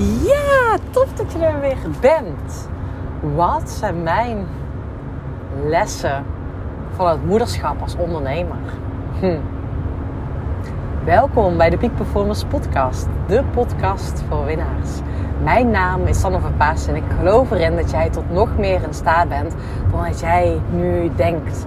[0.00, 2.68] Ja, tof dat je er weer bent.
[3.34, 4.46] Wat zijn mijn
[5.64, 6.24] lessen
[6.94, 8.56] van het moederschap als ondernemer?
[9.20, 9.38] Hm.
[11.04, 14.90] Welkom bij de Peak Performance Podcast, de podcast voor winnaars.
[15.42, 18.82] Mijn naam is Sanne van Paas en ik geloof erin dat jij tot nog meer
[18.82, 19.54] in staat bent
[19.90, 21.66] dan dat jij nu denkt.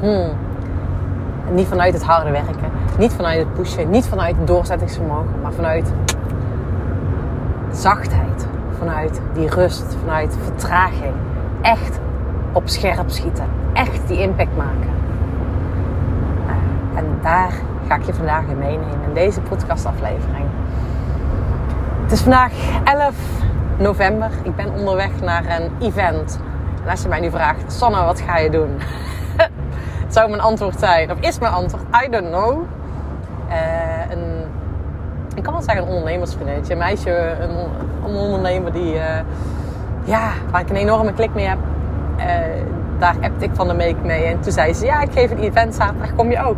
[0.00, 0.32] Hm.
[1.52, 5.92] Niet vanuit het harde werken, niet vanuit het pushen, niet vanuit het doorzettingsvermogen, maar vanuit
[7.72, 8.46] zachtheid,
[8.78, 11.14] vanuit die rust, vanuit vertraging.
[11.62, 11.98] Echt
[12.52, 14.90] op scherp schieten, echt die impact maken.
[16.94, 17.52] En daar
[17.88, 20.46] ga ik je vandaag in meenemen in deze podcastaflevering.
[22.02, 22.52] Het is vandaag
[22.84, 23.14] 11
[23.78, 24.30] november.
[24.42, 26.40] Ik ben onderweg naar een event.
[26.84, 28.78] En als je mij nu vraagt, Sanne, wat ga je doen?
[30.08, 32.62] zou mijn antwoord zijn, of is mijn antwoord, I don't know.
[33.48, 33.81] Een
[35.34, 36.72] ik kan wel zeggen een ondernemersvriendje.
[36.72, 39.00] Een meisje, een, ondernemer die, uh,
[40.04, 41.58] ja, waar ik een enorme klik mee heb.
[42.18, 42.24] Uh,
[42.98, 44.24] daar appte ik van de week mee.
[44.24, 46.56] En toen zei ze, ja, ik geef een event zaterdag, kom je ook?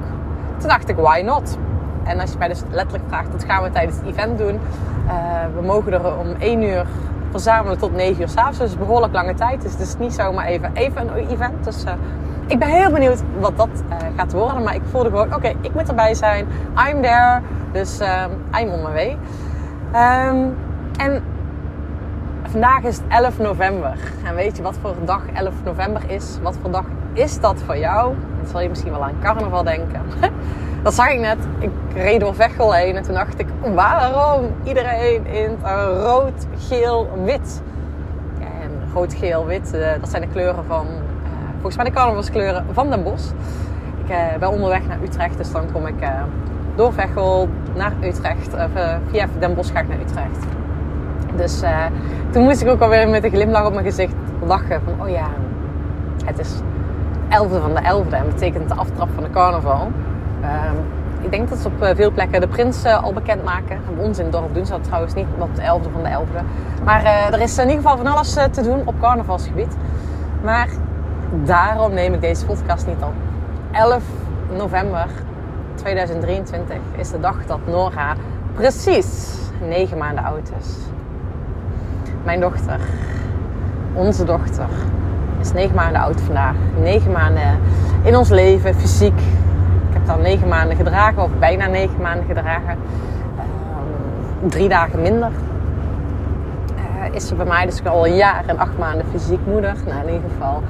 [0.58, 1.58] Toen dacht ik, why not?
[2.04, 4.60] En als je mij dus letterlijk vraagt, wat gaan we tijdens het event doen?
[5.06, 5.12] Uh,
[5.54, 6.86] we mogen er om 1 uur
[7.30, 8.58] verzamelen tot 9 uur s'avonds.
[8.58, 9.62] Dus behoorlijk lange tijd.
[9.62, 11.64] Dus het is niet zomaar even, even een event.
[11.64, 11.84] Dus
[12.46, 14.62] ik ben heel benieuwd wat dat uh, gaat worden.
[14.62, 16.46] Maar ik voelde gewoon, oké, ik moet erbij zijn.
[16.88, 17.40] I'm there.
[17.72, 18.24] Dus uh,
[18.60, 19.16] I'm on my way.
[20.28, 20.56] Um,
[20.96, 21.22] en
[22.42, 23.98] vandaag is het 11 november.
[24.24, 26.38] En weet je wat voor dag 11 november is?
[26.42, 28.14] Wat voor dag is dat voor jou?
[28.38, 30.02] Dan zal je misschien wel aan carnaval denken.
[30.82, 31.38] dat zag ik net.
[31.58, 33.46] Ik reed door Veghel heen en toen dacht ik...
[33.74, 35.58] waarom iedereen in
[36.02, 37.62] rood, geel, wit?
[38.40, 40.86] En rood, geel, wit, uh, dat zijn de kleuren van...
[41.64, 43.30] Uh, volgens mij de carnavalskleuren van Den Bosch.
[44.04, 45.94] Ik uh, ben onderweg naar Utrecht, dus dan kom ik
[46.74, 48.54] door Veghel naar Utrecht.
[48.54, 48.70] Of,
[49.10, 50.44] via Den Bosch ga ik naar Utrecht.
[51.36, 51.84] Dus uh,
[52.30, 54.14] toen moest ik ook alweer met een glimlach op mijn gezicht
[54.46, 54.80] lachen.
[54.84, 55.26] Van, oh ja,
[56.24, 56.60] het is
[57.28, 59.90] 11e van de 11e en betekent de aftrap van de carnaval.
[60.42, 60.48] Uh,
[61.20, 63.78] ik denk dat ze op veel plekken de prins uh, al bekend maken.
[63.96, 66.08] Bij ons in het dorp doen ze dat trouwens niet op de 11e van de
[66.08, 66.44] 11e.
[66.84, 69.76] Maar er is in ieder geval van alles te doen op carnavalsgebied.
[70.42, 70.68] Maar
[71.42, 73.12] daarom neem ik deze podcast niet op.
[73.72, 74.02] 11
[74.56, 75.06] november
[75.74, 78.14] 2023 is de dag dat Nora
[78.54, 80.76] precies 9 maanden oud is.
[82.24, 82.80] Mijn dochter,
[83.94, 84.68] onze dochter,
[85.40, 86.54] is 9 maanden oud vandaag.
[86.80, 87.58] 9 maanden
[88.02, 89.18] in ons leven, fysiek.
[89.88, 92.78] Ik heb dan 9 maanden gedragen, of bijna 9 maanden gedragen.
[94.42, 95.30] Um, drie dagen minder.
[96.76, 99.74] Uh, is ze bij mij dus al een jaar en acht maanden fysiek moeder.
[99.86, 100.62] Nou, in ieder geval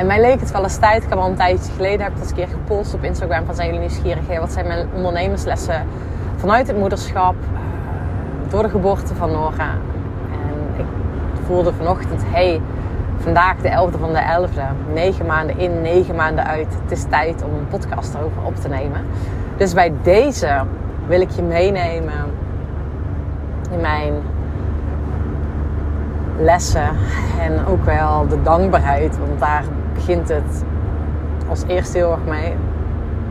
[0.00, 1.02] en mij leek het wel eens tijd.
[1.02, 3.54] Ik heb al een tijdje geleden heb ik dat een keer gepost op Instagram van
[3.54, 4.38] zijn jullie nieuwsgierig.
[4.38, 5.86] Wat zijn mijn ondernemerslessen
[6.36, 7.58] vanuit het moederschap uh,
[8.50, 9.70] door de geboorte van Nora.
[10.32, 10.84] En ik
[11.46, 12.60] voelde vanochtend, hey,
[13.18, 16.76] vandaag de 11e van de 11e, 9 maanden in, 9 maanden uit.
[16.82, 19.00] Het is tijd om een podcast over op te nemen.
[19.56, 20.62] Dus bij deze
[21.06, 22.24] wil ik je meenemen
[23.70, 24.14] in mijn
[26.38, 26.88] lessen
[27.40, 29.18] en ook wel de dankbaarheid.
[29.18, 29.64] Want daar
[29.94, 30.64] begint het
[31.48, 32.54] als eerste heel erg mee.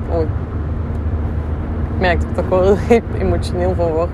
[0.09, 0.27] Oh, ik
[1.99, 4.09] merk dat ik er heel emotioneel van word.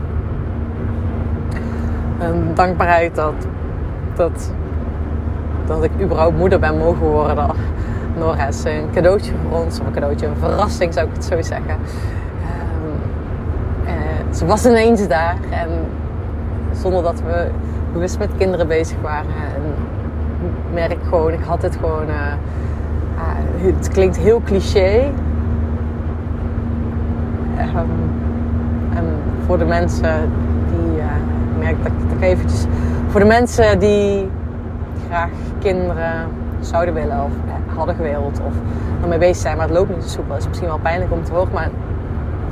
[2.19, 3.47] En dankbaarheid dat,
[4.15, 4.53] dat,
[5.65, 7.49] dat ik überhaupt moeder ben mogen worden.
[8.17, 11.41] Nora is een cadeautje voor ons, of een cadeautje, een verrassing zou ik het zo
[11.41, 11.73] zeggen.
[11.73, 11.79] Um,
[13.85, 15.69] uh, ze was ineens daar en
[16.71, 17.47] zonder dat we
[17.93, 19.35] bewust met kinderen bezig waren.
[19.55, 19.61] En
[20.75, 22.07] merk gewoon, ik had het gewoon.
[22.07, 22.15] Uh,
[23.15, 25.11] uh, het klinkt heel cliché.
[27.75, 27.89] Um,
[28.95, 29.05] en
[29.45, 30.29] voor de mensen
[30.69, 30.97] die.
[30.97, 31.03] Uh,
[31.51, 32.65] ik merk dat ik, dat eventjes.
[33.07, 34.29] Voor de mensen die
[35.07, 36.27] graag kinderen
[36.59, 37.31] zouden willen of
[37.75, 38.53] hadden gewild of
[39.01, 40.33] ermee bezig zijn, maar het loopt niet zo soepel.
[40.33, 41.69] Het is misschien wel pijnlijk om te horen, maar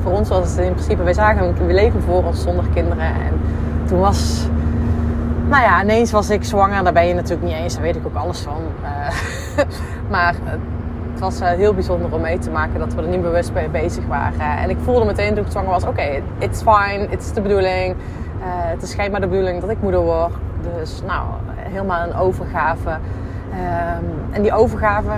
[0.04, 3.06] voor ons was het in principe, wij zagen, we leven voor ons zonder kinderen.
[3.06, 3.34] En
[3.86, 4.48] toen was
[5.54, 6.84] nou ja, ineens was ik zwanger.
[6.84, 7.74] Daar ben je natuurlijk niet eens.
[7.74, 8.62] Daar weet ik ook alles van.
[8.84, 9.66] Uh,
[10.14, 10.36] maar
[11.12, 13.70] het was uh, heel bijzonder om mee te maken dat we er niet bewust mee
[13.70, 14.58] bezig waren.
[14.58, 17.08] En ik voelde meteen toen ik zwanger was: oké, it's fine.
[17.10, 17.96] Is de bedoeling.
[18.40, 20.34] Uh, het is schijnbaar de bedoeling dat ik moeder word.
[20.78, 22.90] Dus nou, helemaal een overgave.
[22.90, 25.10] Um, en die overgave,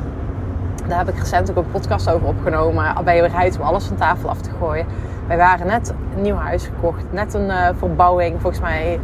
[0.87, 2.95] daar heb ik recent ook een podcast over opgenomen.
[3.03, 4.85] Ben je bereid om alles van tafel af te gooien?
[5.27, 7.03] Wij waren net een nieuw huis gekocht.
[7.11, 8.41] Net een verbouwing.
[8.41, 8.99] Volgens mij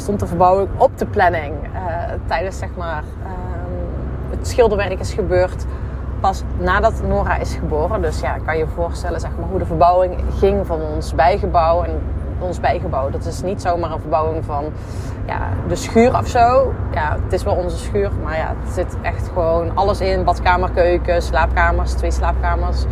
[0.00, 1.54] stond de verbouwing op de planning.
[1.54, 1.80] Uh,
[2.26, 3.28] tijdens zeg maar, uh,
[4.30, 5.64] het schilderwerk is gebeurd
[6.20, 8.02] pas nadat Nora is geboren.
[8.02, 11.82] Dus ja, kan je voorstellen zeg maar, hoe de verbouwing ging van ons bijgebouw.
[11.82, 12.00] En
[12.40, 13.12] ons bijgebouwd.
[13.12, 14.64] Dat is niet zomaar een verbouwing van
[15.26, 16.72] ja, de schuur of zo.
[16.94, 20.24] Ja, het is wel onze schuur, maar ja, het zit echt gewoon alles in.
[20.24, 22.84] Badkamer, keuken, slaapkamers, twee slaapkamers.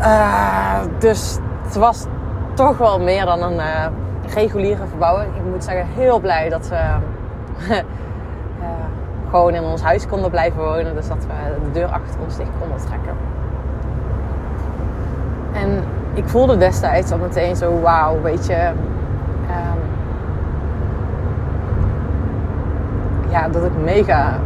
[0.00, 2.06] Uh, dus het was
[2.54, 3.86] toch wel meer dan een uh,
[4.34, 5.36] reguliere verbouwing.
[5.36, 6.80] Ik moet zeggen, heel blij dat we
[7.70, 7.76] uh,
[9.30, 10.94] gewoon in ons huis konden blijven wonen.
[10.94, 13.14] Dus dat we de deur achter ons dicht konden trekken.
[15.52, 15.84] En
[16.14, 18.66] ik voelde destijds al meteen zo, wauw, weet je.
[18.66, 19.80] Um,
[23.30, 24.38] ja, dat ik mega.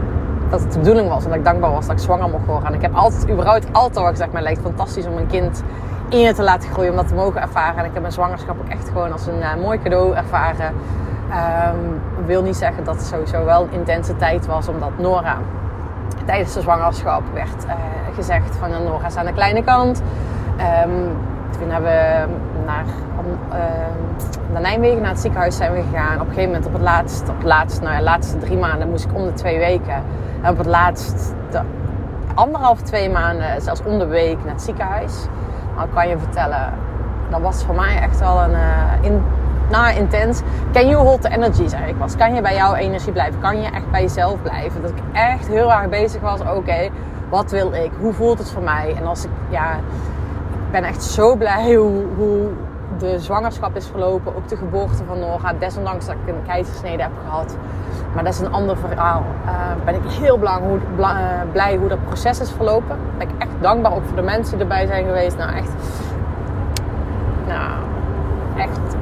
[0.51, 2.69] Dat het de bedoeling was en dat ik dankbaar was dat ik zwanger mocht worden.
[2.69, 5.63] En ik heb altijd, überhaupt altijd al gezegd, mij lijkt fantastisch om een kind
[6.09, 7.79] in te laten groeien, om dat te mogen ervaren.
[7.79, 10.73] En ik heb mijn zwangerschap ook echt gewoon als een uh, mooi cadeau ervaren.
[11.75, 15.37] Um, wil niet zeggen dat het sowieso wel een intense tijd was, omdat Nora
[16.25, 17.73] tijdens de zwangerschap werd uh,
[18.15, 20.03] gezegd van Nora is aan de kleine kant.
[20.85, 21.17] Um,
[21.59, 22.27] toen hebben we
[22.67, 22.85] naar,
[23.49, 23.57] uh,
[24.53, 26.15] naar Nijmegen, naar het ziekenhuis zijn we gegaan.
[26.15, 28.91] Op een gegeven moment, op het laatst, op het nou ja, de laatste drie maanden
[28.91, 30.03] moest ik om de twee weken.
[30.43, 31.61] En op het laatst, de
[32.35, 35.27] anderhalf, twee maanden, zelfs om de week naar het ziekenhuis.
[35.85, 36.73] Ik kan je vertellen,
[37.31, 39.23] dat was voor mij echt wel een uh, in,
[39.71, 40.41] nou, intens.
[40.73, 42.17] Can you hold the energy, zei ik was.
[42.17, 43.41] Kan je bij jouw energie blijven?
[43.41, 44.83] Kan je echt bij jezelf blijven?
[44.83, 46.41] Dat ik echt heel erg bezig was.
[46.41, 46.89] Oké,
[47.29, 47.91] wat wil ik?
[48.01, 48.95] Hoe voelt het voor mij?
[48.97, 49.73] En als ik, ja,
[50.67, 52.49] ik ben echt zo blij hoe, hoe
[52.99, 54.37] de zwangerschap is verlopen.
[54.37, 55.53] Ook de geboorte van Nora.
[55.59, 57.57] Desondanks dat ik een keizersnede heb gehad.
[58.15, 59.25] Maar dat is een ander verhaal.
[59.45, 61.07] Uh, ben ik heel hoe, uh,
[61.53, 62.99] blij hoe dat proces is verlopen.
[63.19, 65.37] Ben ik echt dankbaar ook voor de mensen die erbij zijn geweest.
[65.37, 65.73] Nou, echt.
[67.47, 67.81] Nou,
[68.57, 68.97] echt.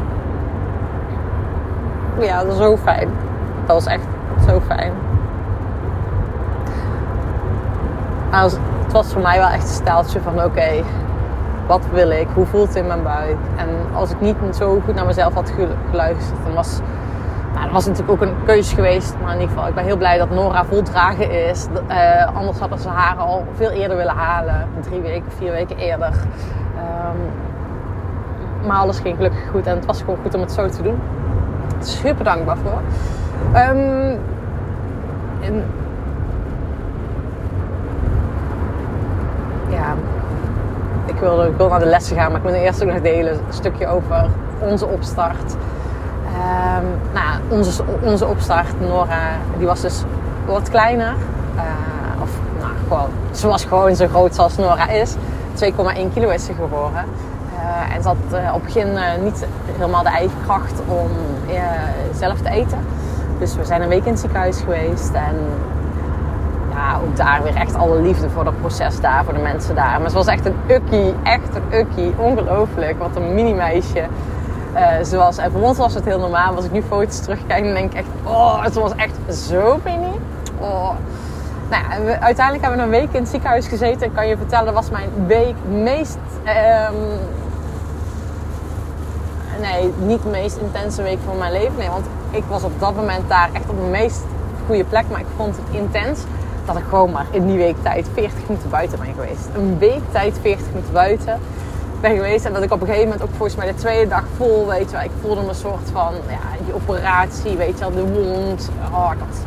[2.18, 3.08] Ja, dat was zo fijn.
[3.66, 4.06] Dat was echt
[4.46, 4.92] zo fijn.
[8.34, 10.82] Het was voor mij wel echt een staaltje van oké,
[11.66, 12.26] wat wil ik?
[12.34, 13.36] Hoe voelt het in mijn buik?
[13.56, 15.52] En als ik niet zo goed naar mezelf had
[15.90, 16.80] geluisterd, dan was
[17.52, 19.14] nou, dat was natuurlijk ook een keuze geweest.
[19.22, 21.66] Maar in ieder geval, ik ben heel blij dat Nora voldragen is.
[21.88, 24.68] Uh, anders hadden ze haar al veel eerder willen halen.
[24.80, 26.08] Drie weken, vier weken eerder.
[26.08, 27.20] Um,
[28.66, 29.66] maar alles ging gelukkig goed.
[29.66, 30.98] En het was gewoon goed om het zo te doen.
[31.80, 32.80] Super dankbaar voor.
[33.52, 34.18] En,
[39.68, 39.94] ja,
[41.14, 42.30] ik wilde, ik wilde naar de lessen gaan.
[42.32, 43.32] Maar ik moet eerst ook nog delen.
[43.32, 44.26] Een stukje over
[44.60, 45.52] onze opstart.
[46.34, 50.02] Um, nou, onze, onze opstart, Nora, die was dus
[50.46, 51.14] wat kleiner.
[51.56, 55.14] Uh, of nou, gewoon, ze was gewoon zo groot zoals Nora is.
[55.14, 55.18] 2,1
[56.14, 57.04] kilo is ze geboren.
[57.54, 58.88] Uh, en ze had uh, op het begin
[59.22, 61.10] niet helemaal de eigen kracht om
[62.14, 62.78] zelf te eten.
[63.38, 65.12] Dus we zijn een week in het ziekenhuis geweest.
[65.12, 65.36] En
[66.74, 70.00] ja, ook daar weer echt alle liefde voor het proces daar, voor de mensen daar.
[70.00, 72.14] Maar ze was echt een ukkie, echt een ukkie.
[72.16, 74.04] Ongelooflijk, wat een mini meisje.
[74.74, 76.54] Uh, zoals, en voor ons was het heel normaal.
[76.54, 80.20] Als ik nu foto's terugkijk, dan denk ik echt, oh, het was echt zo mini.
[80.58, 80.90] Oh.
[81.70, 84.06] Nou ja, we, uiteindelijk hebben we een week in het ziekenhuis gezeten.
[84.06, 86.18] Ik kan je vertellen, dat was mijn week meest...
[86.44, 87.18] Um,
[89.60, 91.76] nee, niet de meest intense week van mijn leven.
[91.78, 94.22] Nee, want ik was op dat moment daar echt op de meest
[94.66, 95.04] goede plek.
[95.10, 96.20] Maar ik vond het intens
[96.66, 99.48] dat ik gewoon maar in die week tijd 40 minuten buiten ben geweest.
[99.56, 101.40] Een week tijd 40 minuten buiten
[102.00, 102.44] ben geweest.
[102.44, 104.90] En dat ik op een gegeven moment ook volgens mij de tweede dag vol, weet
[104.90, 104.96] je.
[104.96, 108.70] Ik voelde me een soort van, ja, die operatie, weet je wel, de wond.
[108.92, 109.38] Oh, ik had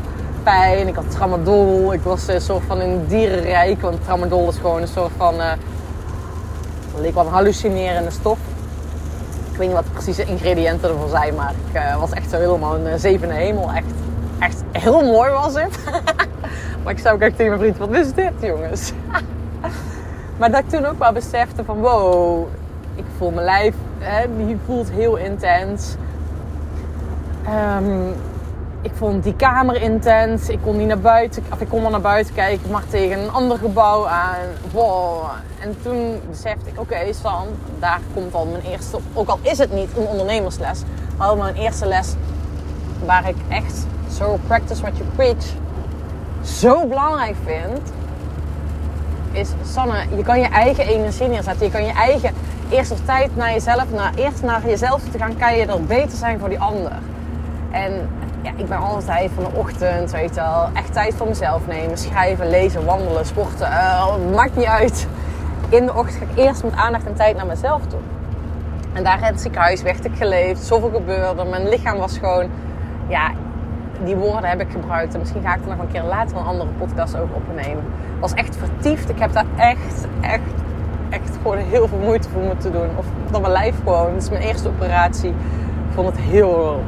[0.44, 1.94] pijn, ik had tramadol.
[1.94, 5.52] Ik was een soort van een dierenrijk, want tramadol is gewoon een soort van, uh,
[7.00, 8.38] leek wel hallucinerende stof.
[9.52, 12.38] Ik weet niet wat de precieze ingrediënten ervoor zijn, maar ik uh, was echt zo
[12.38, 13.72] helemaal een uh, zevende hemel.
[13.72, 13.94] Echt,
[14.40, 15.80] echt heel mooi was het.
[16.88, 18.91] maar ik zou ook echt tegen mijn vriend, wat is dit jongens?
[20.38, 22.48] Maar dat ik toen ook wel besefte van wow,
[22.96, 25.96] ik voel mijn lijf, hè, die voelt heel intens.
[27.77, 28.13] Um,
[28.82, 30.50] ik vond die kamer intens.
[30.50, 33.32] Ik kon niet naar buiten, of ik kon wel naar buiten kijken, maar tegen een
[33.32, 34.46] ander gebouw aan.
[34.72, 35.24] Wow.
[35.60, 37.48] En toen besefte ik, oké okay, Sam,
[37.79, 40.82] daar komt al mijn eerste, ook al is het niet een ondernemersles,
[41.17, 42.13] maar al mijn eerste les
[43.06, 43.86] waar ik echt
[44.17, 45.65] zo practice what you preach
[46.48, 47.92] zo belangrijk vind
[49.32, 51.66] is, Sanne, je kan je eigen energie neerzetten.
[51.66, 52.34] Je kan je eigen
[52.70, 56.18] eerst op tijd naar jezelf, naar, eerst naar jezelf te gaan, kan je er beter
[56.18, 56.92] zijn voor die ander.
[57.72, 58.10] En
[58.42, 61.98] ja, ik ben altijd van de ochtend, weet je wel, echt tijd voor mezelf nemen.
[61.98, 65.08] Schrijven, lezen, wandelen, sporten, uh, maakt niet uit.
[65.70, 68.00] In de ochtend ga ik eerst met aandacht en tijd naar mezelf toe.
[68.94, 72.50] En daar in het ziekenhuis werd ik geleefd, zoveel gebeurde, mijn lichaam was gewoon,
[73.08, 73.32] ja,
[74.04, 75.13] die woorden heb ik gebruikt.
[75.13, 77.84] En misschien ga ik er nog een keer later een andere podcast over opnemen.
[78.20, 79.10] was echt vertiefd.
[79.10, 80.42] Ik heb daar echt, echt
[81.10, 82.89] echt gewoon heel veel moeite voor moeten doen.
[82.98, 84.13] Of dan mijn lijf gewoon.
[84.13, 85.30] Het is mijn eerste operatie.
[85.30, 86.84] Ik vond het heel...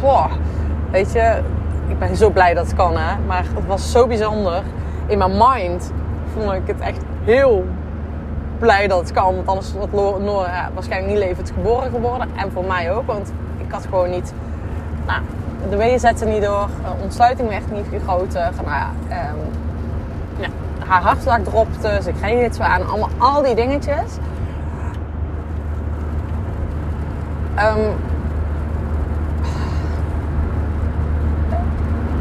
[0.00, 0.32] Poh,
[0.90, 1.40] weet je,
[1.88, 3.18] ik ben zo blij dat het kan hè.
[3.26, 4.62] Maar het was zo bijzonder.
[5.06, 5.92] In mijn mind
[6.32, 7.64] vond ik het echt heel
[8.58, 9.34] blij dat het kan.
[9.34, 9.86] Want anders was
[10.20, 12.28] Nora waarschijnlijk niet levend geboren geworden.
[12.36, 13.06] En voor mij ook.
[13.06, 14.34] Want ik had gewoon niet...
[15.06, 15.22] Nou,
[15.70, 16.68] de weeën zetten niet door.
[16.84, 18.50] De ontsluiting werd niet groter.
[18.64, 19.38] Nou ja, um,
[20.36, 20.48] ja,
[20.86, 21.98] haar hartslag dropte.
[22.02, 22.88] Ze kreeg zo aan.
[22.88, 24.16] Allemaal al die dingetjes.
[27.58, 27.94] Um,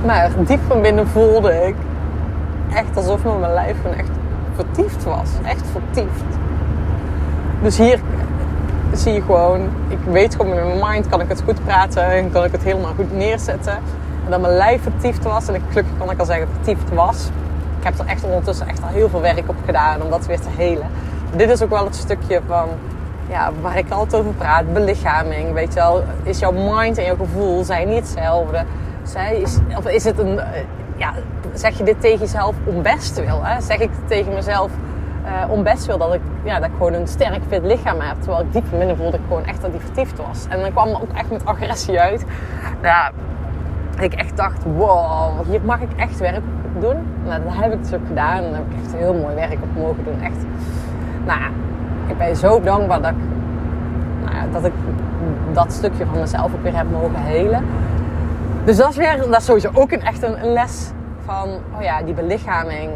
[0.06, 1.76] maar diep van binnen voelde ik
[2.74, 4.10] echt alsof mijn lijf echt
[4.56, 5.30] vertiefd was.
[5.44, 6.24] Echt vertiefd.
[7.62, 8.00] Dus hier
[8.94, 12.32] zie je gewoon, ik weet gewoon met mijn mind kan ik het goed praten en
[12.32, 13.74] kan ik het helemaal goed neerzetten.
[14.26, 17.30] En dat mijn lijf vertiefd was en ik, gelukkig kan ik al zeggen vertiefd was.
[17.78, 20.40] Ik heb er echt ondertussen echt al heel veel werk op gedaan om dat weer
[20.40, 20.88] te helen.
[21.36, 22.68] Dit is ook wel het stukje van
[23.30, 25.54] ja, waar ik altijd over praat, belichaming.
[25.54, 28.64] Weet je wel, is jouw mind en jouw gevoel zijn niet hetzelfde?
[29.04, 30.40] Zij is, of is het een,
[30.96, 31.14] ja,
[31.54, 33.44] zeg je dit tegen jezelf om best wil?
[33.44, 33.62] Hè?
[33.62, 34.72] Zeg ik tegen mezelf
[35.30, 38.22] uh, om best wil dat ik, ja, dat ik gewoon een sterk fit lichaam heb.
[38.22, 40.46] Terwijl ik diep van binnen voelde ik gewoon echt dat die vertiefd was.
[40.50, 42.26] En dan kwam er ook echt met agressie uit.
[42.82, 43.12] Ja,
[44.00, 46.42] ik echt dacht, wow, hier mag ik echt werk
[46.76, 47.08] op doen.
[47.26, 48.42] Nou, dat heb ik dus ook gedaan.
[48.42, 50.22] Daar heb ik echt heel mooi werk op mogen doen.
[50.22, 50.46] Echt,
[51.26, 51.40] nou
[52.08, 53.18] ik ben zo dankbaar dat ik,
[54.26, 54.74] nou dat ik
[55.54, 57.66] dat stukje van mezelf ook weer heb mogen helen.
[58.64, 60.92] Dus dat is, weer, dat is sowieso ook een, echt een, een les
[61.26, 62.92] van, oh ja, die belichaming.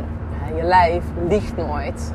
[0.56, 2.14] Je lijf liegt nooit.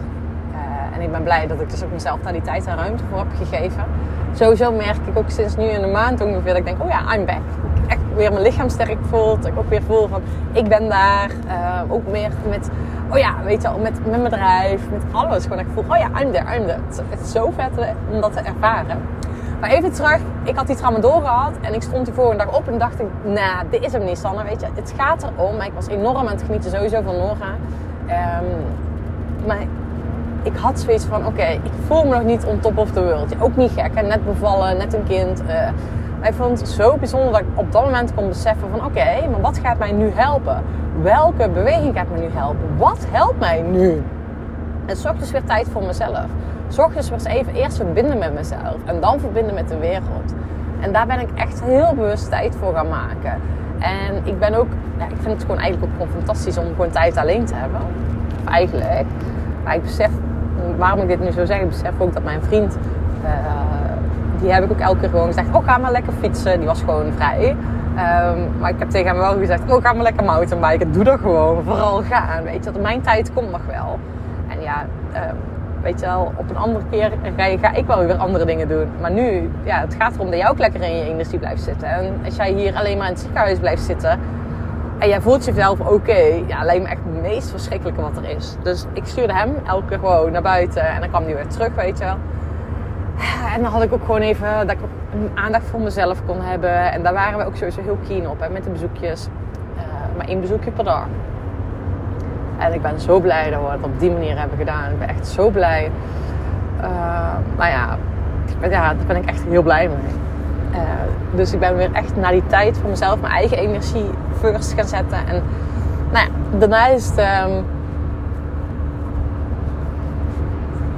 [0.98, 3.18] En ik ben blij dat ik dus ook mezelf daar die tijd en ruimte voor
[3.18, 3.84] heb gegeven.
[4.32, 7.14] Sowieso merk ik ook sinds nu in de maand ongeveer dat ik denk, oh ja,
[7.14, 7.42] I'm back.
[7.86, 9.42] Echt weer mijn lichaam sterk voelt.
[9.42, 11.30] Dat ik ook weer voel van, ik ben daar.
[11.46, 12.70] Uh, ook meer met,
[13.10, 15.42] oh ja, weet je wel, met, mijn bedrijf, met alles.
[15.42, 16.80] Gewoon dat ik voel, oh ja, I'm there, I'm there.
[17.08, 19.00] Het is zo vet om dat te ervaren.
[19.60, 22.68] Maar even terug, ik had die tramadol gehad en ik stond die volgende dag op
[22.68, 24.66] en dacht ik, nah, dit is hem niet, Sanne, weet je.
[24.74, 27.54] Het gaat erom, ik was enorm aan het genieten sowieso van Nora.
[28.40, 28.46] Um,
[29.46, 29.58] maar
[30.42, 33.40] ik had zoiets van, oké, ik voel me nog niet on top of the world.
[33.40, 34.02] Ook niet gek, hè?
[34.02, 35.42] net bevallen, net een kind.
[35.42, 35.48] Uh,
[36.18, 39.28] maar ik vond het zo bijzonder dat ik op dat moment kon beseffen van, oké,
[39.30, 40.62] maar wat gaat mij nu helpen?
[41.02, 42.76] Welke beweging gaat me nu helpen?
[42.76, 44.02] Wat helpt mij nu?
[44.86, 46.26] En zorg dus weer tijd voor mezelf.
[46.68, 48.76] Zorg dus weer even eerst verbinden met mezelf.
[48.84, 50.34] En dan verbinden met de wereld.
[50.80, 53.40] En daar ben ik echt heel bewust tijd voor gaan maken.
[53.78, 57.16] En ik ben ook, ik vind het gewoon eigenlijk ook gewoon fantastisch om gewoon tijd
[57.16, 57.80] alleen te hebben.
[58.44, 59.06] Eigenlijk.
[59.74, 60.10] Ik besef
[60.76, 62.78] waarom ik dit nu zo zeg, ik besef ook dat mijn vriend,
[63.24, 63.30] uh,
[64.40, 66.58] die heb ik ook elke keer gewoon gezegd, oh ga maar lekker fietsen.
[66.58, 67.48] Die was gewoon vrij.
[67.48, 70.92] Um, maar ik heb tegen hem wel gezegd, oh ga maar lekker mountainbiken.
[70.92, 72.42] Doe dat gewoon, vooral gaan.
[72.42, 73.98] Weet je, dat mijn tijd komt nog wel.
[74.48, 75.36] En ja, um,
[75.82, 78.88] weet je wel, op een andere keer ga, ga, ik wel weer andere dingen doen.
[79.00, 81.88] Maar nu, ja, het gaat erom dat jij ook lekker in je energie blijft zitten.
[81.88, 84.18] En als jij hier alleen maar in het ziekenhuis blijft zitten
[84.98, 88.56] en jij voelt jezelf oké, ja, lijkt me echt het meest verschrikkelijke wat er is.
[88.62, 91.74] Dus ik stuurde hem elke keer gewoon naar buiten en dan kwam hij weer terug,
[91.74, 92.16] weet je wel.
[93.54, 94.78] En dan had ik ook gewoon even dat ik
[95.34, 96.92] aandacht voor mezelf kon hebben.
[96.92, 99.28] En daar waren we ook sowieso heel keen op, hè, met de bezoekjes.
[99.76, 99.82] Uh,
[100.16, 101.06] maar één bezoekje per dag.
[102.58, 104.90] En ik ben zo blij dat we het op die manier hebben gedaan.
[104.90, 105.90] Ik ben echt zo blij.
[106.80, 106.86] Uh,
[107.58, 107.96] ja,
[108.60, 110.14] ja, daar ben ik echt heel blij mee.
[110.72, 110.80] Uh,
[111.34, 114.86] dus ik ben weer echt naar die tijd voor mezelf, mijn eigen energie first gaan
[114.86, 115.18] zetten.
[115.26, 115.42] En
[116.12, 117.10] nou ja, daarna is.
[117.10, 117.64] Um,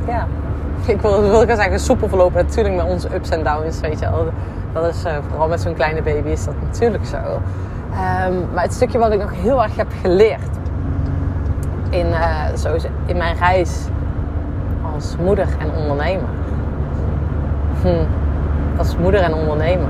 [0.07, 0.27] ja,
[0.85, 2.45] ik wil, wil gaan zeggen soepel verlopen.
[2.45, 4.33] Natuurlijk met onze ups en downs, weet je wel.
[4.73, 7.17] Dat is uh, vooral met zo'n kleine baby is dat natuurlijk zo.
[7.17, 10.51] Um, maar het stukje wat ik nog heel erg heb geleerd
[11.91, 13.85] in, uh, zo, in mijn reis
[14.95, 16.29] als moeder en ondernemer.
[17.83, 18.05] Hm,
[18.79, 19.89] als moeder en ondernemer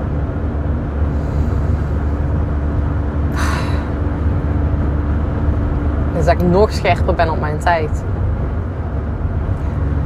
[6.21, 8.05] is dat ik nog scherper ben op mijn tijd.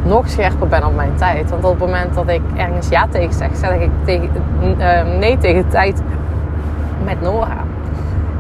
[0.03, 1.51] Nog scherper ben op mijn tijd.
[1.51, 4.31] Want op het moment dat ik ergens ja tegen zeg, zeg ik tegen,
[4.79, 6.03] uh, nee tegen tijd
[7.05, 7.65] met Nora.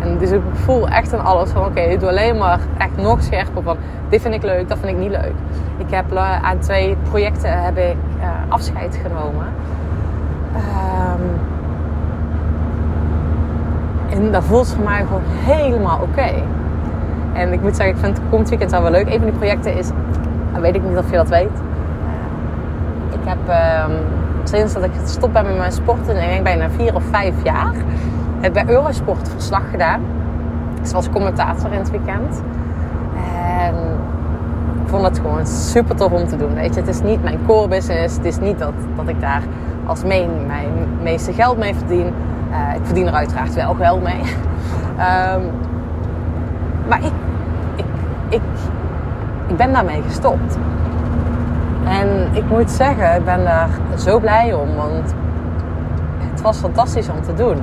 [0.01, 3.23] En dus ik voel echt aan alles van oké, ik doe alleen maar echt nog
[3.23, 3.77] scherper van
[4.09, 5.33] dit vind ik leuk, dat vind ik niet leuk.
[5.77, 9.47] Ik heb uh, aan twee projecten heb ik uh, afscheid genomen.
[10.57, 11.41] Um,
[14.11, 16.33] en dat voelt voor mij gewoon helemaal oké.
[17.35, 19.07] En ik moet zeggen, ik vind het komend weekend wel leuk.
[19.07, 19.89] Een van die projecten is,
[20.61, 21.51] weet ik niet of je dat weet.
[23.11, 23.39] Ik heb
[23.89, 23.97] um,
[24.45, 27.75] sinds dat ik gestopt ben met mijn sporten, ik denk bijna vier of vijf jaar,
[28.41, 30.01] heb bij Eurosport verslag gedaan.
[30.81, 32.43] Dus was commentator in het weekend.
[33.49, 33.75] En
[34.85, 36.55] Ik vond het gewoon super tof om te doen.
[36.55, 38.17] Weet je, het is niet mijn core business.
[38.17, 39.43] Het is niet dat, dat ik daar
[39.87, 40.69] als main mijn
[41.03, 42.07] meeste geld mee verdien.
[42.51, 44.21] Uh, ik verdien er uiteraard wel geld mee.
[44.21, 45.43] um,
[46.89, 47.13] maar ik,
[48.35, 48.41] ik,
[49.47, 50.59] ik, ben daarmee gestopt.
[51.85, 54.75] En ik moet zeggen, ik ben daar zo blij om.
[54.75, 55.15] Want
[56.19, 57.57] het was fantastisch om te doen.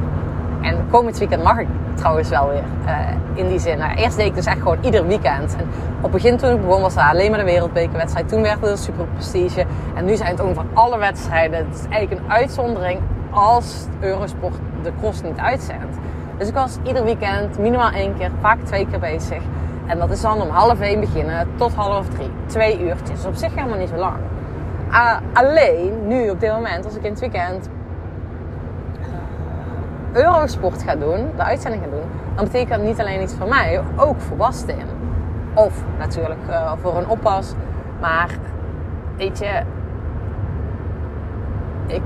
[0.62, 2.64] En komend weekend mag ik trouwens wel weer.
[2.86, 2.98] Uh,
[3.34, 3.78] in die zin.
[3.78, 5.56] Nou, eerst deed ik dus echt gewoon ieder weekend.
[5.56, 5.66] En
[5.98, 8.30] op het begin toen ik begon was het alleen maar de wereldbekerwedstrijd.
[8.30, 9.66] Toen werd het super prestige.
[9.96, 11.58] En nu zijn het ongeveer alle wedstrijden.
[11.58, 13.00] Het is eigenlijk een uitzondering
[13.32, 15.98] als Eurosport de cross niet uitzendt.
[16.38, 19.42] Dus ik was ieder weekend minimaal één keer, vaak twee keer bezig.
[19.88, 22.30] En dat is dan om half één beginnen tot half drie.
[22.46, 23.26] Twee uurtjes.
[23.26, 24.18] Op zich helemaal niet zo lang.
[24.90, 27.70] Uh, alleen nu op dit moment, als ik in het weekend
[30.12, 33.82] Eurosport ga doen, de uitzending ga doen, dan betekent dat niet alleen iets voor mij,
[33.96, 34.86] ook voor Bastin.
[35.54, 37.54] Of natuurlijk uh, voor een oppas.
[38.00, 38.30] Maar
[39.18, 39.62] weet je,
[41.88, 42.02] ik,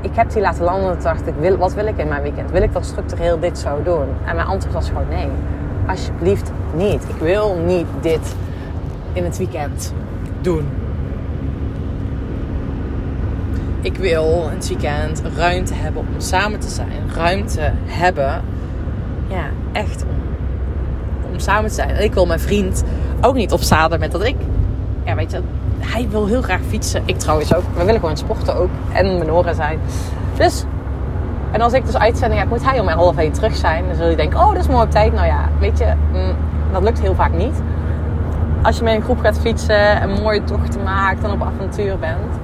[0.00, 2.50] ik heb die laten landen en dacht ik, wat wil ik in mijn weekend?
[2.50, 4.08] Wil ik dan structureel dit zo doen?
[4.24, 5.30] En mijn antwoord was gewoon nee.
[5.86, 7.02] Alsjeblieft niet.
[7.08, 8.34] Ik wil niet dit
[9.12, 9.92] in het weekend
[10.40, 10.66] doen
[13.86, 17.10] ik wil het weekend ruimte hebben om samen te zijn.
[17.14, 18.42] Ruimte hebben,
[19.28, 20.16] ja, echt om,
[21.32, 21.88] om samen te zijn.
[21.88, 22.84] En ik wil mijn vriend
[23.20, 24.36] ook niet opzadelen met dat ik,
[25.04, 25.40] ja, weet je,
[25.78, 27.02] hij wil heel graag fietsen.
[27.04, 27.62] Ik trouwens ook.
[27.76, 28.70] We willen gewoon sporten ook.
[28.92, 29.78] En menoren zijn.
[30.36, 30.64] Dus,
[31.56, 33.86] en als ik dus uitzending heb, moet hij om half één terug zijn.
[33.86, 35.12] Dan zul je denken, oh, dat is mooi op tijd.
[35.12, 36.34] Nou ja, weet je, mm,
[36.72, 37.62] dat lukt heel vaak niet.
[38.62, 42.38] Als je met een groep gaat fietsen, een mooie tocht maakt en op avontuur bent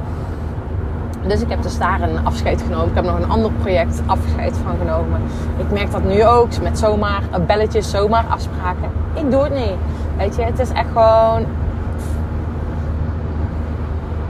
[1.26, 2.88] dus ik heb dus daar een afscheid genomen.
[2.88, 5.20] Ik heb nog een ander project afscheid van genomen.
[5.56, 8.90] Ik merk dat nu ook met zomaar belletjes, zomaar afspraken.
[9.14, 9.76] Ik doe het niet.
[10.16, 11.46] Weet je, het is echt gewoon.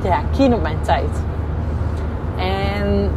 [0.03, 1.23] Ja, keen op mijn tijd.
[2.37, 3.11] En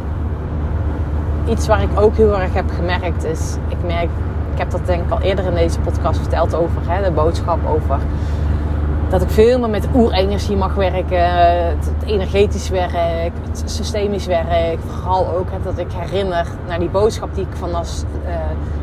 [1.48, 3.56] iets waar ik ook heel erg heb gemerkt is.
[3.68, 4.08] Ik merk,
[4.52, 7.58] ik heb dat denk ik al eerder in deze podcast verteld over hè, de boodschap
[7.68, 7.98] over
[9.08, 11.30] dat ik veel meer met oerenergie mag werken.
[11.68, 14.78] Het, energetisch werk, het systemisch werk.
[14.86, 18.34] Vooral ook dat ik herinner naar die boodschap die ik, van als, uh,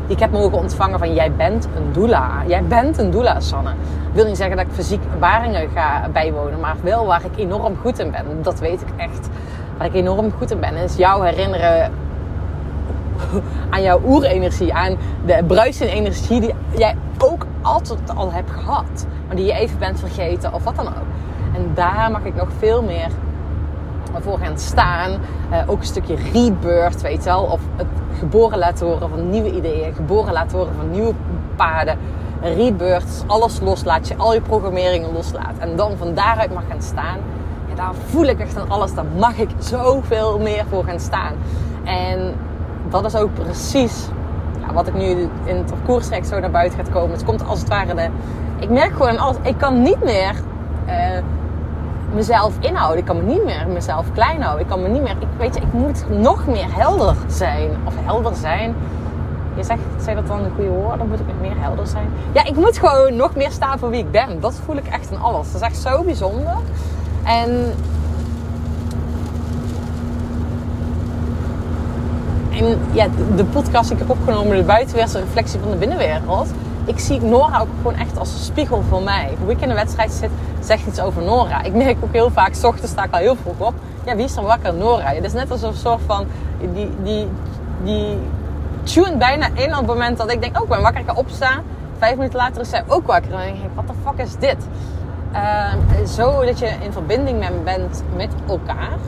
[0.06, 2.30] die ik heb mogen ontvangen van jij bent een doula.
[2.46, 3.70] Jij bent een doula, Sanne.
[3.70, 7.76] Ik wil niet zeggen dat ik fysiek baringen ga bijwonen, maar wel waar ik enorm
[7.80, 8.24] goed in ben.
[8.42, 9.28] Dat weet ik echt.
[9.78, 11.90] Waar ik enorm goed in ben is jou herinneren
[13.70, 19.36] aan jouw oerenergie, aan de bruisende energie die jij ook altijd al hebt gehad maar
[19.36, 21.06] die je even bent vergeten of wat dan ook.
[21.54, 23.08] En daar mag ik nog veel meer
[24.20, 25.10] voor gaan staan.
[25.10, 27.42] Uh, ook een stukje rebirth, weet je wel.
[27.42, 27.86] Of het
[28.18, 29.94] geboren laten horen van nieuwe ideeën.
[29.94, 31.12] Geboren laten horen van nieuwe
[31.56, 31.98] paden.
[32.40, 34.08] Rebirth, alles loslaat.
[34.08, 35.58] Je al je programmeringen loslaat.
[35.58, 37.18] En dan van daaruit mag gaan staan.
[37.68, 38.94] Ja, daar voel ik echt aan alles.
[38.94, 41.34] Daar mag ik zoveel meer voor gaan staan.
[41.84, 42.34] En
[42.88, 44.08] dat is ook precies
[44.66, 47.10] ja, wat ik nu in het parcoursrecht zo naar buiten gaat komen.
[47.10, 48.08] Het komt als het ware de
[48.58, 49.36] ik merk gewoon alles.
[49.42, 50.34] Ik kan niet meer
[50.86, 50.94] uh,
[52.14, 52.98] mezelf inhouden.
[52.98, 54.62] Ik kan me niet meer mezelf klein houden.
[54.64, 55.16] Ik kan me niet meer.
[55.20, 57.70] Ik weet je, ik moet nog meer helder zijn.
[57.84, 58.74] Of helder zijn.
[59.56, 60.98] Je zegt, zeg dat dan een goede woord?
[60.98, 62.08] Dan moet ik meer helder zijn.
[62.32, 64.40] Ja, ik moet gewoon nog meer staan voor wie ik ben.
[64.40, 65.52] Dat voel ik echt in alles.
[65.52, 66.56] Dat is echt zo bijzonder.
[67.24, 67.74] En
[72.58, 76.48] en ja, de podcast die ik heb opgenomen, de buitenweerse reflectie van de binnenwereld
[76.86, 79.36] ik zie Nora ook gewoon echt als een spiegel voor mij.
[79.40, 81.62] Hoe ik in de wedstrijd zit, zegt iets over Nora.
[81.62, 83.74] Ik merk ook heel vaak, s ochtends sta ik al heel vroeg op.
[84.04, 84.74] Ja, wie is er wakker?
[84.74, 85.04] Nora.
[85.04, 86.26] Het is net als een soort van,
[86.74, 87.28] die, die,
[87.84, 88.18] die
[88.82, 91.14] tune bijna in op het moment dat ik denk, oh, ik ben wakker, ik ga
[91.14, 91.62] opstaan.
[91.98, 93.32] Vijf minuten later is zij ook wakker.
[93.32, 94.66] En dan denk ik, wat de fuck is dit?
[95.32, 95.72] Uh,
[96.06, 98.98] zo dat je in verbinding bent met elkaar.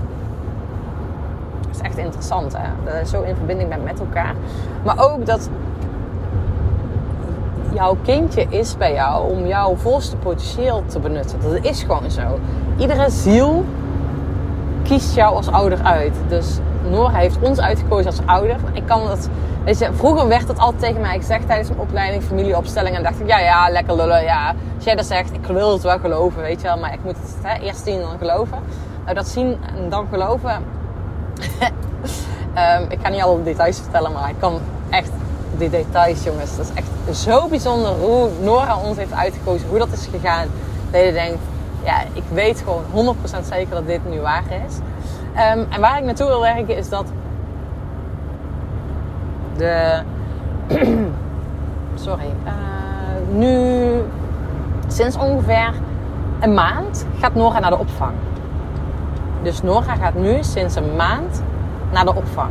[1.76, 2.68] Is echt interessant, hè?
[2.84, 4.34] Dat je zo in verbinding bent met elkaar.
[4.84, 5.48] Maar ook dat
[7.72, 11.40] jouw kindje is bij jou om jouw volste potentieel te benutten.
[11.40, 12.38] Dat is gewoon zo.
[12.76, 13.64] Iedere ziel
[14.82, 16.14] kiest jou als ouder uit.
[16.28, 16.58] Dus
[16.90, 18.56] Nora heeft ons uitgekozen als ouder.
[18.72, 19.28] Ik kan dat,
[19.64, 22.96] weet je, vroeger werd dat altijd tegen mij gezegd tijdens mijn opleiding, familieopstelling.
[22.96, 24.22] En dacht ik, ja, ja, lekker lullen.
[24.22, 26.78] Ja, als jij dat zegt, ik wil het wel geloven, weet je wel.
[26.78, 28.58] Maar ik moet het hè, eerst zien en dan geloven.
[29.04, 30.64] Nou, dat zien en dan geloven.
[31.38, 35.10] Um, ik ga niet alle details vertellen, maar ik kan echt
[35.58, 36.56] die details, jongens.
[36.56, 40.46] Dat is echt zo bijzonder hoe Nora ons heeft uitgekozen, hoe dat is gegaan.
[40.90, 41.38] Dat je denkt,
[41.84, 44.74] ja, ik weet gewoon 100% zeker dat dit nu waar is.
[45.34, 47.06] Ehm, en waar ik naartoe wil werken is dat
[49.56, 50.02] de.
[51.94, 52.32] sorry.
[52.44, 52.52] Uh,
[53.32, 54.02] nu
[54.88, 55.72] sinds ongeveer
[56.40, 58.12] een maand gaat Nora naar de opvang.
[59.46, 61.42] Dus Nora gaat nu sinds een maand
[61.92, 62.50] naar de opvang.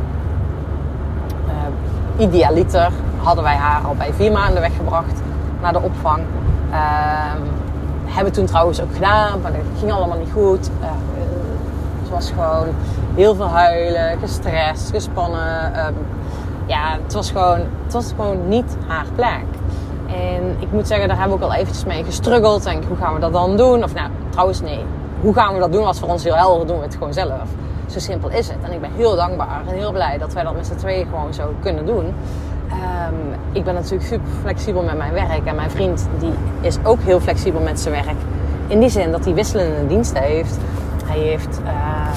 [1.46, 2.90] Uh, idealiter
[3.22, 5.20] hadden wij haar al bij vier maanden weggebracht
[5.60, 6.22] naar de opvang.
[6.70, 6.76] Uh,
[8.04, 10.70] hebben toen trouwens ook gedaan, maar dat ging allemaal niet goed.
[12.00, 12.66] Het was gewoon
[13.14, 15.86] heel veel huilen, gestrest, gespannen.
[15.86, 15.94] Um,
[16.66, 19.44] ja, het was, gewoon, het was gewoon niet haar plek.
[20.06, 22.66] En ik moet zeggen, daar hebben we ook al eventjes mee gestruggeld.
[22.66, 23.84] En hoe gaan we dat dan doen?
[23.84, 24.84] Of nou, trouwens nee.
[25.26, 27.48] Hoe gaan we dat doen als voor ons heel helder doen we het gewoon zelf.
[27.86, 28.56] Zo simpel is het.
[28.62, 31.34] En ik ben heel dankbaar en heel blij dat wij dat met z'n tweeën gewoon
[31.34, 32.04] zo kunnen doen.
[32.04, 35.44] Um, ik ben natuurlijk super flexibel met mijn werk.
[35.44, 38.16] En mijn vriend die is ook heel flexibel met zijn werk.
[38.66, 40.56] In die zin dat hij wisselende diensten heeft.
[41.04, 42.08] Hij heeft uh,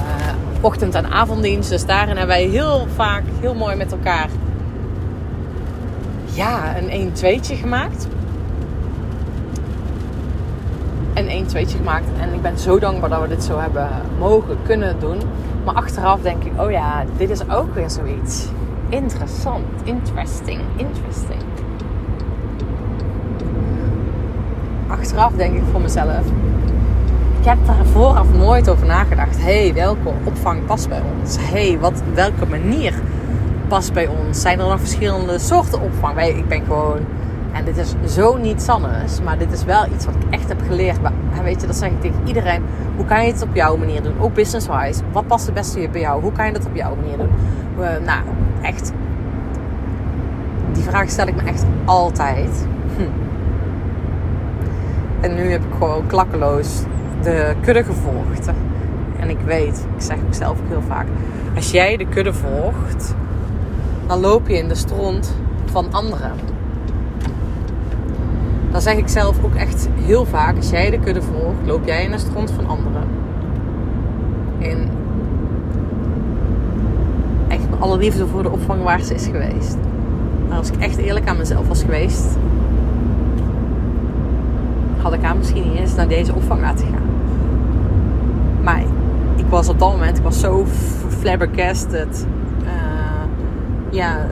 [0.61, 1.69] ochtend- en avonddienst.
[1.69, 4.29] Dus daarin hebben wij heel vaak heel mooi met elkaar
[6.25, 8.07] ja, een 1-2'tje gemaakt.
[11.19, 12.05] Een 1-2'tje gemaakt.
[12.19, 15.17] En ik ben zo dankbaar dat we dit zo hebben mogen kunnen doen.
[15.65, 18.47] Maar achteraf denk ik, oh ja, dit is ook weer zoiets.
[18.89, 21.41] Interessant, interesting, interesting.
[24.87, 26.25] Achteraf denk ik voor mezelf,
[27.39, 29.43] ik heb daar vooraf nooit over nagedacht.
[29.43, 31.37] hey, welke opvang past bij ons?
[31.39, 32.93] hey, wat, welke manier
[33.67, 34.41] past bij ons?
[34.41, 36.21] Zijn er nog verschillende soorten opvang?
[36.21, 36.99] Ik ben gewoon,
[37.51, 40.61] en dit is zo niet Sannes, maar dit is wel iets wat ik echt heb
[40.67, 40.97] geleerd.
[41.35, 42.63] En weet je, dat zeg ik tegen iedereen.
[42.95, 44.13] Hoe kan je het op jouw manier doen?
[44.19, 45.01] Ook business-wise.
[45.11, 46.21] Wat past het beste bij jou?
[46.21, 47.29] Hoe kan je dat op jouw manier doen?
[48.05, 48.21] nou,
[48.61, 48.91] echt.
[50.71, 52.67] Die vraag stel ik me echt altijd.
[52.97, 53.03] Hm.
[55.21, 56.83] En nu heb ik gewoon klakkeloos
[57.21, 58.49] de kudde gevolgd.
[59.19, 61.07] En ik weet, ik zeg ook zelf ook heel vaak,
[61.55, 63.15] als jij de kudde volgt,
[64.07, 65.35] dan loop je in de stront
[65.65, 66.31] van anderen.
[68.71, 72.03] Dan zeg ik zelf ook echt heel vaak, als jij de kudde volgt, loop jij
[72.03, 73.03] in de stront van anderen.
[74.59, 74.89] En
[77.47, 79.77] echt alle liefde voor de opvang waar ze is geweest.
[80.47, 82.37] Maar als ik echt eerlijk aan mezelf was geweest,
[85.01, 87.07] had ik haar misschien niet eens naar deze opvang laten gaan.
[88.63, 88.83] Maar
[89.35, 90.65] ik was op dat moment, ik was zo
[91.07, 92.25] flabbergasted.
[92.63, 92.69] Uh,
[93.89, 94.25] ja,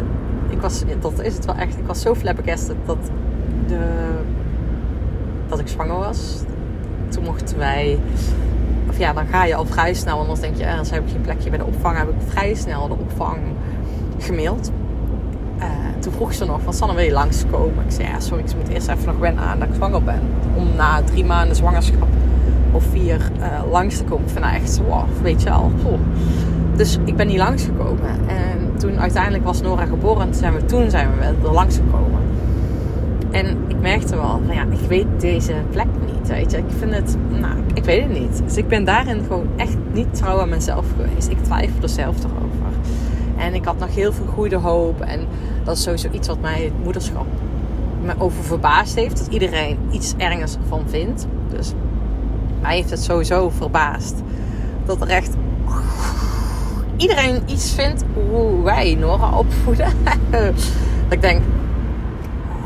[0.49, 1.77] ik was, dat is het wel echt.
[1.77, 2.97] Ik was zo flabbergasted dat,
[3.67, 4.09] de,
[5.47, 6.43] dat ik zwanger was.
[7.09, 7.99] Toen mochten wij,
[8.89, 11.11] of ja, dan ga je al vrij snel, anders denk je, eh, anders heb ik
[11.11, 11.97] geen plekje bij de opvang.
[11.97, 13.37] Heb ik vrij snel de opvang
[14.17, 14.71] gemaild.
[15.59, 15.65] Uh,
[15.99, 17.85] toen vroeg ze nog van Sanne wil je langskomen?
[17.85, 20.21] Ik zei ja sorry ik moet eerst even nog wennen aan dat ik zwanger ben.
[20.55, 22.07] Om na drie maanden zwangerschap
[22.71, 24.27] of vier uh, langs te komen.
[24.27, 25.71] Ik echt wow, weet je al.
[26.75, 28.27] Dus ik ben niet langsgekomen.
[28.27, 30.27] En toen uiteindelijk was Nora geboren.
[30.27, 32.16] En zijn we, toen zijn we er langsgekomen.
[33.31, 36.27] En ik merkte wel van ja, ik weet deze plek niet.
[36.27, 38.41] Weet je, ik vind het, nou, ik weet het niet.
[38.43, 41.29] Dus ik ben daarin gewoon echt niet trouw aan mezelf geweest.
[41.29, 42.79] Ik twijfel er zelf toch over.
[43.37, 45.01] En ik had nog heel veel goede hoop.
[45.01, 45.19] En
[45.63, 47.25] dat is sowieso iets wat mij het moederschap
[48.01, 49.17] me over verbaasd heeft.
[49.17, 51.27] Dat iedereen iets ergens van vindt.
[51.49, 51.73] Dus
[52.61, 54.21] mij heeft het sowieso verbaasd.
[54.85, 55.35] Dat er echt
[56.97, 59.93] iedereen iets vindt hoe wij Nora opvoeden.
[60.31, 60.53] dat
[61.09, 61.41] ik denk,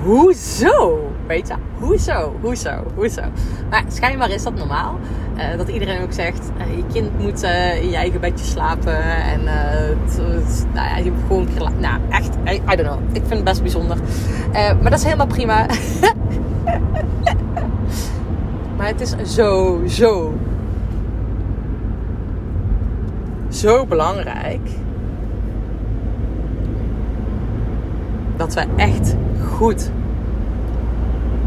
[0.03, 1.11] hoezo?
[1.27, 3.21] Weet je, hoezo, hoezo, hoezo?
[3.69, 4.99] Maar schijnbaar is dat normaal.
[5.37, 9.03] Uh, dat iedereen ook zegt, uh, je kind moet uh, in je eigen bedje slapen.
[9.03, 9.43] En
[10.73, 11.47] nou ja, je moet gewoon...
[11.79, 12.99] Nou, echt, I, I, don't know.
[13.11, 13.97] Ik vind het best bijzonder.
[14.53, 15.65] maar dat is helemaal prima.
[18.77, 20.33] maar het is zo, zo...
[23.49, 24.69] Zo belangrijk...
[28.41, 29.15] Dat we echt
[29.55, 29.89] goed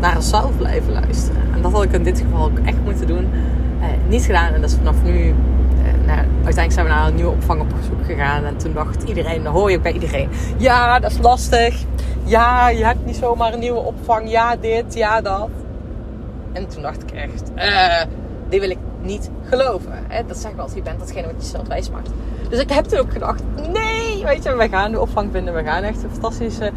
[0.00, 1.42] naar onszelf blijven luisteren.
[1.54, 3.30] En dat had ik in dit geval ook echt moeten doen.
[3.80, 5.34] Eh, niet gedaan en dat is vanaf nu.
[6.06, 8.44] Eh, uiteindelijk zijn we naar een nieuwe opvang op zoek gegaan.
[8.44, 10.28] En toen dacht iedereen, dan hoor je ook bij iedereen.
[10.56, 11.82] Ja, dat is lastig.
[12.24, 14.30] Ja, je hebt niet zomaar een nieuwe opvang.
[14.30, 15.48] Ja, dit, ja, dat.
[16.52, 18.02] En toen dacht ik echt, uh,
[18.48, 19.92] dit wil ik niet geloven.
[20.08, 20.26] Hè?
[20.26, 22.10] Dat zeg ik altijd, je bent datgene wat je zelf wijs maakt.
[22.48, 23.93] Dus ik heb toen ook gedacht, nee,
[24.24, 25.54] weet je, we gaan de opvang vinden.
[25.54, 26.72] We gaan echt een fantastische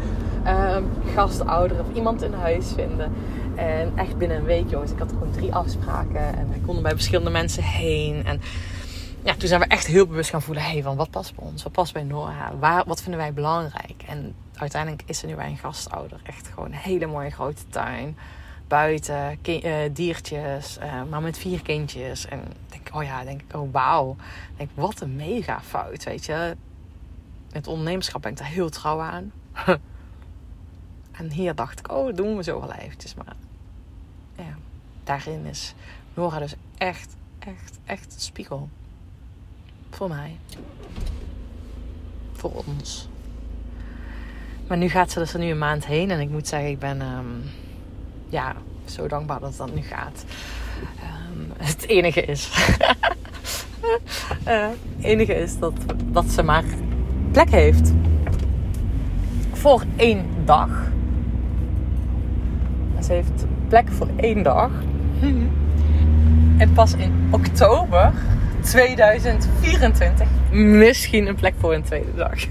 [0.46, 3.12] um, gastouder of iemand in huis vinden.
[3.54, 4.90] En echt binnen een week, jongens.
[4.90, 6.36] Ik had gewoon drie afspraken.
[6.36, 8.26] En wij konden bij verschillende mensen heen.
[8.26, 8.40] En
[9.22, 10.64] ja, toen zijn we echt heel bewust gaan voelen.
[10.64, 11.62] hey, van wat past bij ons?
[11.62, 12.52] Wat past bij Nora?
[12.58, 14.02] Waar, wat vinden wij belangrijk?
[14.06, 16.20] En uiteindelijk is er nu bij een gastouder.
[16.22, 18.16] Echt gewoon een hele mooie grote tuin.
[18.68, 20.78] Buiten, uh, diertjes.
[20.82, 22.26] Uh, maar met vier kindjes.
[22.26, 24.16] En denk, oh ja, denk ik, oh wauw.
[24.56, 26.56] Denk, wat een mega fout, weet je.
[27.52, 29.32] Het ondernemerschap ben ik daar heel trouw aan.
[31.18, 33.14] En hier dacht ik, oh, doen we zo wel eventjes.
[33.14, 33.36] Maar
[34.36, 34.56] ja,
[35.04, 35.74] daarin is
[36.14, 38.68] Nora dus echt, echt, echt spiegel.
[39.90, 40.36] Voor mij.
[42.32, 43.08] Voor ons.
[44.66, 46.10] Maar nu gaat ze dus er nu een maand heen.
[46.10, 47.26] En ik moet zeggen, ik ben ehm,
[48.28, 50.24] ja, zo dankbaar dat dat nu gaat.
[51.00, 52.50] Ehm, het enige is.
[54.46, 55.74] uh, het enige is dat,
[56.12, 56.64] dat ze maar
[57.44, 57.92] plek heeft.
[59.52, 60.68] Voor één dag.
[63.02, 64.70] Ze heeft plek voor één dag.
[66.58, 68.12] En pas in oktober
[68.60, 72.44] 2024 misschien een plek voor een tweede dag.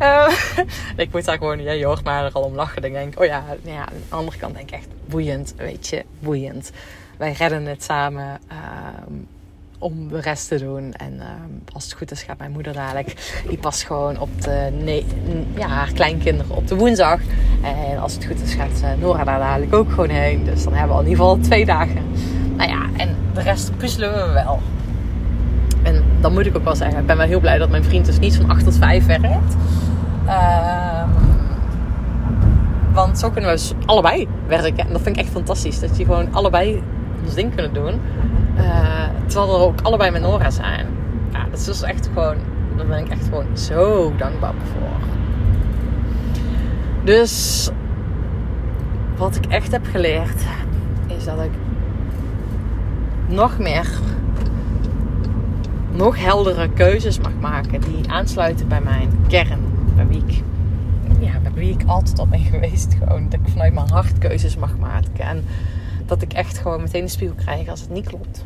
[0.00, 0.30] uh,
[1.04, 2.84] ik moet daar gewoon, ja, je hoort maar er al om lachen.
[2.84, 5.88] Ik denk, oh ja, nou ja, aan de andere kant denk ik echt boeiend, weet
[5.88, 6.70] je, boeiend.
[7.16, 8.56] Wij redden het samen uh,
[9.78, 10.92] om de rest te doen.
[10.92, 11.24] En uh,
[11.72, 15.04] als het goed is, gaat mijn moeder dadelijk, die past gewoon op de,
[15.54, 17.20] ja, haar kleinkinderen op de woensdag.
[17.62, 20.44] En als het goed is, gaat Nora daar dadelijk ook gewoon heen.
[20.44, 22.02] Dus dan hebben we al in ieder geval twee dagen.
[22.56, 24.60] Nou ja, en de rest puzzelen we wel.
[25.82, 28.06] En dan moet ik ook wel zeggen, ik ben wel heel blij dat mijn vriend
[28.06, 29.56] dus niet van 8 tot 5 werkt.
[30.26, 31.02] Uh,
[32.92, 34.86] want zo kunnen we dus allebei werken.
[34.86, 35.80] En dat vind ik echt fantastisch.
[35.80, 36.82] Dat je gewoon allebei
[37.24, 38.00] ons ding kunnen doen.
[38.58, 40.86] Uh, terwijl er ook allebei met Nora zijn.
[41.32, 42.36] Ja, dat is dus echt gewoon...
[42.76, 45.08] Daar ben ik echt gewoon zo dankbaar voor.
[47.04, 47.68] Dus...
[49.16, 50.42] Wat ik echt heb geleerd...
[51.06, 51.50] Is dat ik...
[53.26, 53.86] Nog meer
[55.98, 59.60] nog heldere keuzes mag maken die aansluiten bij mijn kern.
[59.94, 60.42] Bij wie ik,
[61.20, 62.96] ja, bij altijd al ben geweest.
[62.98, 65.24] Gewoon dat ik vanuit mijn hart keuzes mag maken.
[65.24, 65.44] En
[66.08, 68.44] dat ik echt gewoon meteen de spiegel krijg als het niet klopt.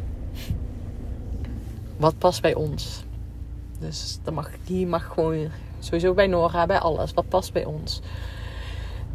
[1.96, 3.04] Wat past bij ons?
[3.78, 5.48] Dus mag, die mag gewoon
[5.78, 7.12] sowieso bij Nora, bij alles.
[7.12, 8.00] Wat past bij ons?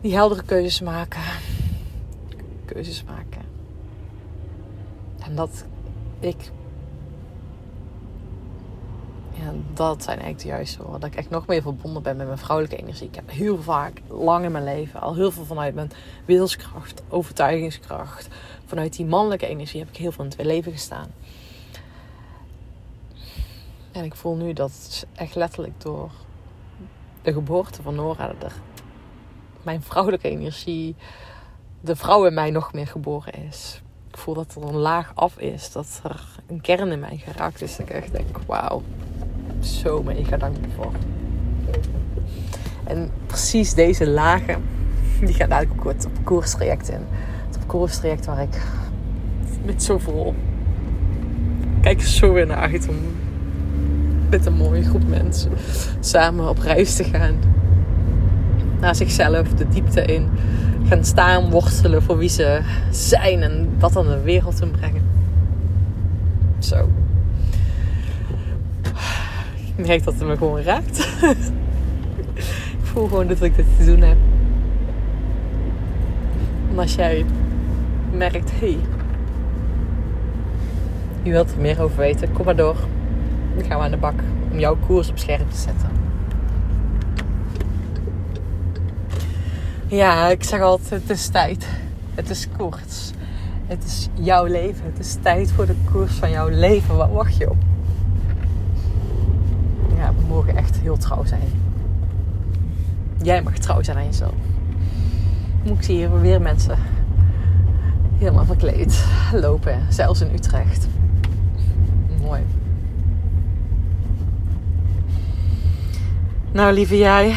[0.02, 1.22] Die heldere keuzes maken.
[2.66, 3.42] Keuzes maken.
[5.20, 5.66] En dat
[6.20, 6.52] ik
[9.48, 11.00] ja, dat zijn eigenlijk de juiste woorden.
[11.00, 13.08] Dat ik echt nog meer verbonden ben met mijn vrouwelijke energie.
[13.08, 15.92] Ik heb heel vaak, lang in mijn leven, al heel veel vanuit mijn
[16.26, 18.28] wilskracht, overtuigingskracht.
[18.66, 21.12] Vanuit die mannelijke energie heb ik heel veel in het leven gestaan.
[23.92, 26.12] En ik voel nu dat echt letterlijk door
[27.22, 28.34] de geboorte van Nora,
[29.64, 30.96] mijn vrouwelijke energie,
[31.82, 33.82] de vrouw in mij nog meer geboren is.
[34.10, 37.62] Ik voel dat er een laag af is, dat er een kern in mij geraakt
[37.62, 37.76] is.
[37.76, 38.82] Dat ik echt denk, wauw,
[39.60, 40.92] zo mega dankbaar voor.
[42.84, 44.62] En precies deze lagen,
[45.20, 47.02] die gaan eigenlijk ook op koerstraject in.
[47.48, 48.62] Het op koerstraject waar ik
[49.66, 50.36] met zoveel...
[51.82, 52.96] Kijk zo weer naar uit om
[54.30, 55.52] met een mooie groep mensen
[56.00, 57.36] samen op reis te gaan.
[58.80, 60.30] Naar zichzelf, de diepte in.
[60.84, 65.02] Gaan staan, worstelen voor wie ze zijn en dat aan de wereld te brengen.
[66.60, 66.90] Zo
[69.78, 70.98] merk dat het me gewoon raakt.
[72.80, 74.18] ik voel gewoon dat ik dit te doen heb.
[76.72, 77.26] En als jij
[78.12, 78.78] merkt, hé, hey,
[81.24, 82.76] je wilt er meer over weten, kom maar door.
[83.56, 84.20] Dan gaan we aan de bak
[84.52, 85.90] om jouw koers op scherp te zetten.
[89.88, 91.68] Ja, ik zeg altijd, het is tijd.
[92.16, 93.14] Het is kort.
[93.68, 94.86] Het is jouw leven.
[94.86, 96.96] Het is tijd voor de koers van jouw leven.
[96.96, 97.67] Wat wacht je op?
[100.28, 101.50] Mogen echt heel trouw zijn.
[103.22, 104.34] Jij mag trouw zijn aan jezelf.
[105.64, 106.78] Ik zie hier weer mensen
[108.18, 109.06] helemaal verkleed
[109.42, 109.80] lopen.
[109.90, 110.88] Zelfs in Utrecht.
[112.22, 112.42] Mooi.
[116.52, 117.34] Nou, lieve jij.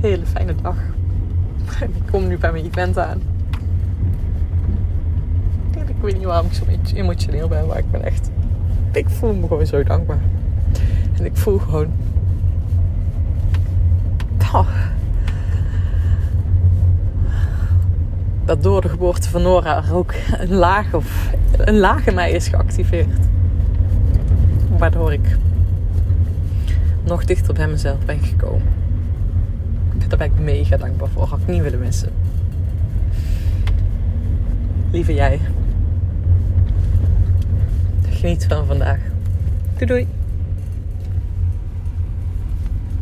[0.00, 0.76] Hele fijne dag.
[1.80, 3.22] Ik kom nu bij mijn event aan
[5.96, 6.64] ik weet niet waarom ik zo
[6.94, 8.30] emotioneel ben, maar ik ben echt.
[8.96, 10.20] Ik voel me gewoon zo dankbaar.
[11.18, 11.92] En ik voel gewoon.
[14.52, 14.68] Oh,
[18.44, 22.30] dat door de geboorte van Nora er ook een laag, of, een laag in mij
[22.30, 23.18] is geactiveerd.
[24.78, 25.36] Waardoor ik
[27.04, 28.68] nog dichter bij mezelf ben gekomen.
[30.08, 31.24] Daar ben ik mega dankbaar voor.
[31.24, 32.10] Had ik niet willen missen.
[34.90, 35.40] Lieve jij.
[38.16, 39.00] Geniet van vandaag.
[39.76, 40.15] Doei doei.